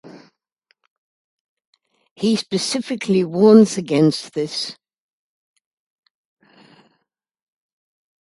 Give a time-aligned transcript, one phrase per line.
[2.15, 4.75] He specifically warns against this.